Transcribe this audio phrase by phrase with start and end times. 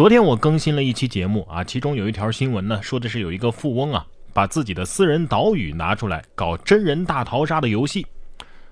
[0.00, 8.06] 昨天我更新了一期节目啊，其中有一条新闻呢，说的是有一个富翁啊，把自己的私人岛屿拿出来搞真人大逃杀的游戏。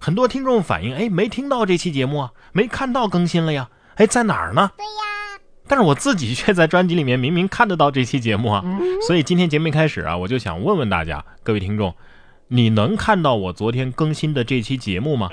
[0.00, 4.72] 很多听众反映，哎，没听到这期节目啊，没看到更新了呀，哎，在哪儿呢？
[4.76, 8.64] 对呀，但是我自己却在专辑里面明明看得到这期节目啊，
[9.06, 11.94] 所以今天节目一开始啊，我就想问问大家，各位听众，
[12.48, 15.28] 你能看到我昨天更新的这期节目吗？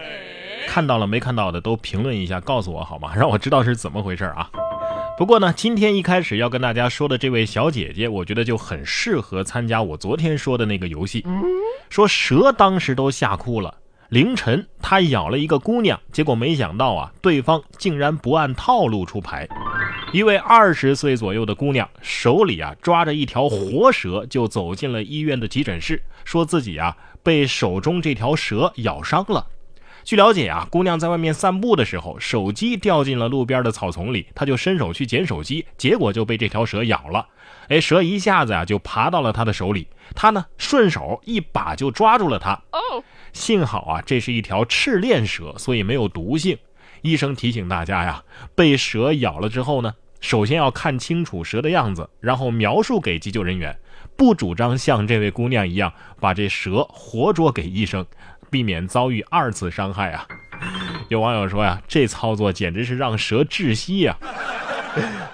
[0.68, 3.12] 看到了没看到的都评论一下，告诉我好吗？
[3.16, 4.48] 让我知道是怎么回事啊。
[5.20, 11.26] 不过呢，今天一开始要跟大家说的这位小姐姐，我觉得就很适合参加我昨天说的那个游戏。
[11.90, 13.76] 说蛇当时都吓哭了，
[14.08, 19.46] 凌晨他咬了一个姑娘，结果没想到啊，对方竟然不按套路出牌。
[20.14, 29.46] 一位二十岁左右的姑娘手里啊抓着一条活蛇，就走进了医院的急诊室，说自己啊被手中这条蛇咬伤了。
[30.04, 37.28] 据了解啊，姑娘在外面散步的时候，手机掉进了路边的草丛里，她就伸手去捡手机，结果就被这条蛇咬了。
[37.68, 42.54] 哎，蛇一下子啊就爬到了她的手里，她呢顺手一把就抓住了它。
[42.72, 46.58] 哦，幸好啊这是一条赤链蛇，所以没有毒性。
[47.02, 48.24] 医生提醒大家呀，
[48.56, 53.78] 被蛇咬了之后呢，首先要看清楚蛇的样子，然后描述给急救人员。
[54.18, 58.06] 不主张像这位姑娘一样把这蛇活捉给医生。
[58.50, 60.28] 避免遭遇二次伤害啊！
[61.08, 64.16] 有网友说呀，这操作简直是让蛇窒息呀！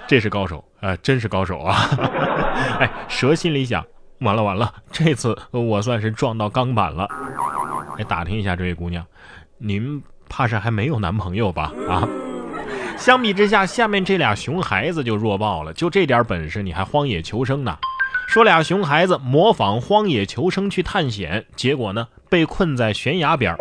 [0.07, 1.75] 这是高手啊，真是高手啊！
[2.80, 3.83] 哎，蛇心里想：
[4.19, 7.07] 完了完了，这次我算是撞到钢板了。
[7.97, 9.05] 哎，打听一下这位姑娘，
[9.57, 11.72] 您怕是还没有男朋友吧？
[11.89, 12.07] 啊！
[12.97, 17.77] 相比之下，下面这俩熊孩子就弱爆了，就这点本事你还荒野求生呢？
[18.27, 22.08] 说俩熊孩子模仿荒野求生去探险，结果呢？
[22.30, 23.55] 被困在悬崖边。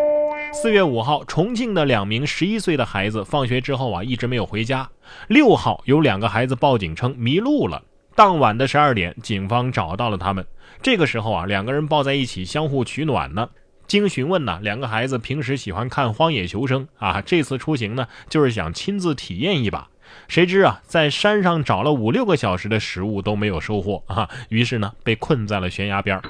[0.52, 4.88] 四月五号，重庆的两名十一岁的孩子放学之后啊，一直没有回家。
[5.28, 7.83] 六号，有两个孩子报警称迷路了。
[8.14, 10.44] 当晚的十二点，警方找到了他们。
[10.80, 13.48] 这个时候啊，两个人抱在一起，相互取暖呢。
[13.86, 19.89] 经询问呢，两个孩子平时喜欢看《荒野求生》啊，这次出行呢，就是想亲自体验一把。
[20.29, 26.20] 谁知啊，在山上找了五六个小时的食物都没有收获啊，于是呢，被困在了悬崖边。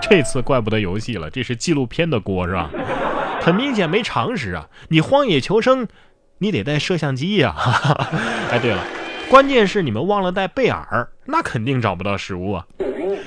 [0.00, 2.70] 这次怪不得游戏了，这是纪录片的锅是吧？
[3.40, 4.68] 很明显没常识啊！
[4.88, 5.88] 你荒野求生，
[6.38, 7.54] 你得带摄像机呀！
[8.50, 8.84] 哎，对了，
[9.30, 12.66] 关键是你们忘了带贝尔，那肯定找不到食物啊！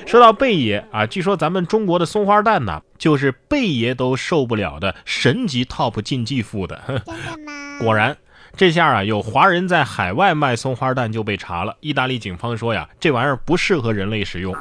[0.06, 6.82] 说到贝爷啊，据说咱们中国的松花蛋呢，就是贝爷都受不了的神级 top 禁忌副的。
[6.88, 7.80] 真的吗？
[7.80, 8.18] 果然。
[8.56, 11.76] 这下啊，有华人在海外卖松花蛋就被查了。
[11.80, 14.56] 意大利警方说呀，这玩意儿不适合人类食用。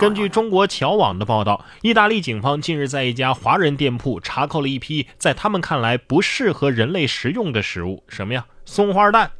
[0.00, 8.44] 根据中国侨网的报道，意大利警方近日在一家华人店铺查扣了一批在他们看来不适合人类食用的食物，什么呀？
[8.64, 9.30] 松花蛋。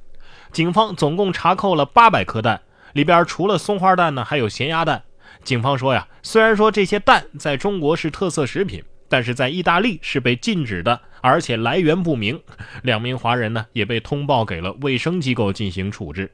[0.53, 2.61] 警方总共查扣了八百颗蛋，
[2.93, 5.03] 里边除了松花蛋呢，还有咸鸭蛋。
[5.43, 8.85] 警方说呀，虽然说这些蛋在中国是特色食品。
[9.09, 12.41] 但是在意大利是被禁止的，而且来源不明。
[12.83, 16.31] 两名华人呢也被通报给了卫生机构进行处置。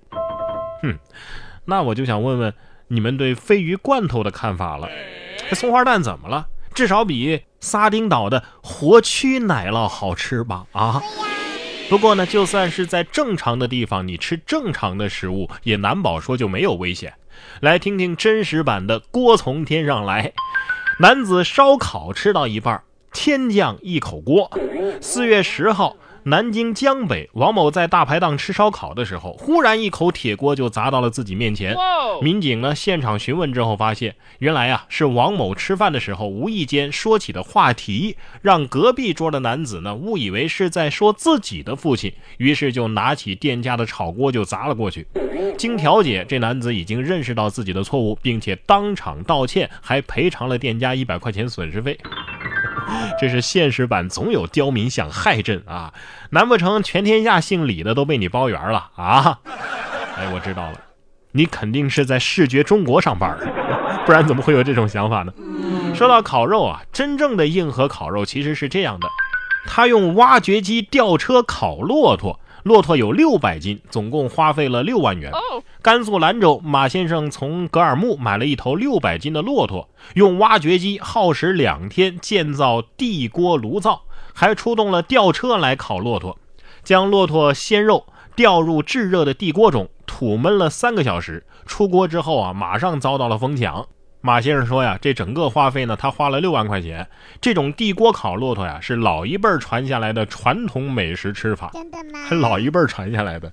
[0.83, 0.99] 哼，
[1.65, 2.53] 那我就想问问
[2.89, 4.89] 你们对鲱鱼罐头的看法了。
[5.49, 6.47] 这松花蛋怎么了？
[6.75, 10.67] 至少比撒丁岛的活蛆奶酪好吃吧？
[10.73, 11.01] 啊？
[11.89, 17.13] 不过呢，就算是在正常的地方，你吃正常的食物，也难保说就没有危险。
[17.61, 20.33] 来听听真实版的锅从天上来。
[21.01, 22.81] 男子烧烤吃到一半，
[23.13, 24.49] 天降一口锅。
[25.01, 25.97] 四月十号。
[26.27, 31.77] 南京江北，王某在大排档吃烧烤的时候，忽然一口铁锅就砸到了自己面前。
[32.23, 45.07] 民警呢现场询问之后发现，原来啊是王某吃饭的时候无意间说起的话题，让隔壁桌的男子呢误以为是在说自己的父亲，于是就拿起店家的炒锅就砸了过去。
[45.59, 51.99] 经调解，这男子已经认识到自己的错误，并且当场道歉，还赔偿了店家一百块钱损失费。
[53.21, 55.93] 这是现实版，总有刁民想害朕啊！
[56.31, 59.39] 难不成全天下姓李的都被你包圆了啊？
[60.17, 60.81] 哎，我知道了，
[61.33, 63.37] 你肯定是在视觉中国上班，
[64.07, 65.33] 不然怎么会有这种想法呢？
[65.95, 69.09] 说到烤肉啊，真正的硬核烤肉其实是这样的，
[69.67, 72.41] 他用挖掘机吊车烤骆驼。
[72.65, 75.31] 骆驼有六百斤，总共花费了六万元。
[75.85, 86.39] 甘肃兰州马先生从格尔木买了一头六百斤的骆驼，用挖掘机耗时两天建造地锅炉灶，还出动了吊车来烤骆驼，
[86.83, 91.45] 将骆驼鲜肉吊入炙热的地锅中，土焖了三个小时。
[91.67, 93.87] 出锅之后啊，马上遭到了疯抢。
[94.27, 97.07] 马先生说呀，这整个花费呢，他花了六万块钱。
[97.43, 101.69] 这种地锅烤骆驼呀，是老一辈儿传下来的传统美食吃法。
[101.75, 102.21] 真的吗？
[102.31, 103.53] 老一辈儿传下来的，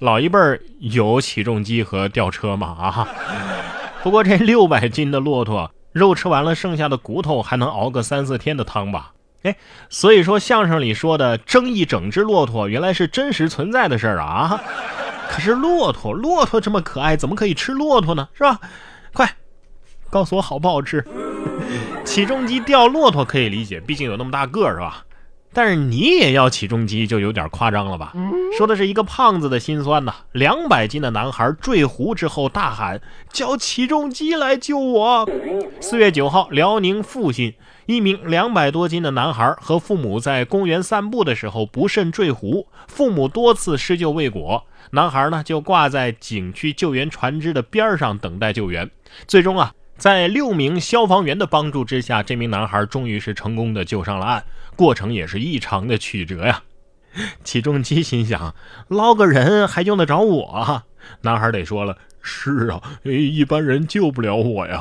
[0.00, 2.66] 老一辈儿有起重机和吊车吗？
[2.66, 3.08] 啊！
[4.02, 9.12] 不过这六百斤的骆驼肉吃完了，剩下的骨头还能熬个三四天的汤吧？
[9.44, 9.56] 哎，
[9.88, 14.60] 所以说相声里说的蒸一整只骆驼，原来是真实存在的事儿啊！
[15.30, 18.28] 可是骆驼，骆驼这么可爱，怎么可以吃骆驼呢？
[18.34, 18.60] 是吧？
[19.14, 19.34] 快！
[20.10, 21.04] 告诉我好不好吃？
[22.04, 25.04] 起重机吊骆驼可以理解，毕竟有那么大个儿，是吧？
[25.52, 28.12] 但是你也要起重机，就有点夸张了吧？
[28.56, 30.14] 说的是一个胖子的心酸呐。
[30.32, 33.00] 两百斤的男孩坠湖之后大喊
[33.32, 35.28] ：“叫起重机来救我！”
[35.80, 37.54] 四月九号，辽宁阜新，
[37.86, 48.88] 一名两百多斤的男孩和父母在公园散步的时候不慎坠湖，父母多次施救未果，男孩呢就挂在景区救援船只的边上等待救援。
[49.26, 49.72] 最终啊。
[50.00, 54.42] 在六名消防员的帮助之下，这名男孩终于是成功的救上了岸，
[54.74, 56.62] 过程也是异常的曲折呀。
[57.44, 58.54] 起重机心想，
[58.88, 60.84] 捞个人还用得着我？
[61.20, 64.80] 男孩得说了，是啊，一般人救不了我呀。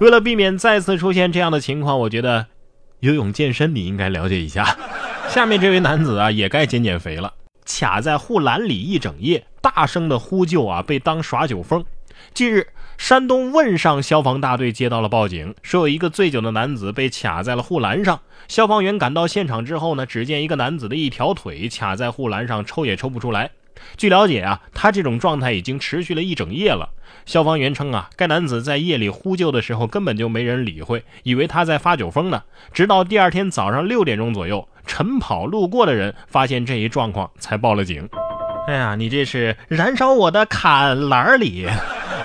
[0.00, 2.46] 为了避免再次出现这样的情况，我觉得
[3.00, 4.74] 游泳健身你应该了解一下。
[5.28, 7.34] 下面这位男子啊，也该减减肥了，
[7.66, 11.84] 卡在护栏里一整夜，大声的呼救啊，被当耍酒疯。
[12.32, 12.68] 近日。
[12.96, 18.20] 山东汶上消防大队接到了报警，说有一个醉酒的男子被卡在了护栏上。
[18.46, 23.50] 消防员赶到现场之后呢，只见一个男子的一条腿卡在护栏上，抽也抽不出来。
[23.96, 26.90] 据了解啊，他这种状态已经持续了一整夜了。
[27.26, 32.44] 消防员称啊，该男子在夜里呼救的时候根本就没人理会，以为他在发酒疯呢。
[32.72, 38.08] 直到第二天早上六点钟左右，晨跑路过的人发现这一状况，才报了警。
[38.68, 41.66] 哎呀，你这是燃烧我的坎栏里！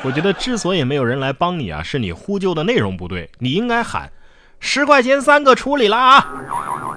[0.04, 3.30] 我觉得之所以没有人来帮你啊，是你呼救的内容不对。
[3.40, 4.12] 你应该喊
[4.60, 6.28] 十块钱三个处理了啊！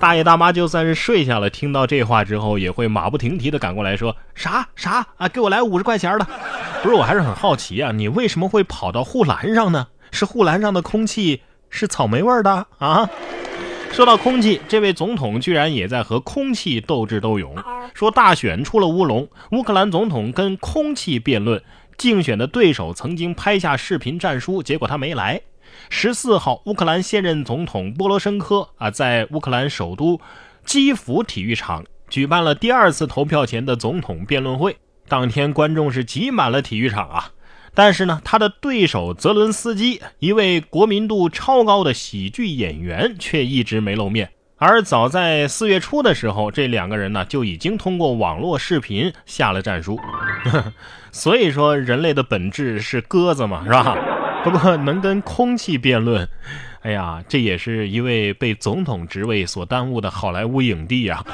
[0.00, 6.26] 大爷大妈就算是睡下了，听到这话之后也会马不停蹄的赶过来说啥啥啊，给我来五十块钱的。
[6.82, 9.87] 不是，我还是很好奇啊，你为什么会跑到护栏上呢？
[10.11, 13.08] 是护栏上的空气是草莓味的啊？
[13.93, 17.55] 说到空气，这位总统居然也在和空气斗智斗勇，
[17.94, 21.62] 说大选出了乌龙，乌克兰总统跟空气辩论。
[22.03, 25.41] 竞选的对手曾经拍下视频战书，结果他没来。
[25.89, 30.21] 十四号，乌克兰现任总统波罗申科啊，在乌克兰首都
[30.65, 34.77] 基辅体育场举办了第二次投票前的总统辩论会。
[35.07, 37.31] 当天，观众是挤满了体育场啊。
[37.73, 44.31] 但是呢，他的对手泽伦斯基，一位国民度超高的喜剧演员，却一直没露面。
[44.64, 49.99] 而早在四月初的时候，这两个人呢就已经通过网络视频下了战书。
[51.11, 53.97] 所以说，人类的本质是鸽子嘛，是吧？
[54.44, 56.29] 不过能跟空气辩论，
[56.82, 61.25] 哎呀，这也是一位被总统职位所耽误的好莱坞影帝呀。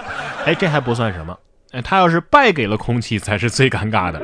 [0.47, 1.39] 哎，这还不算什么，
[1.73, 4.23] 哎，他要是败给了空气，才是最尴尬的。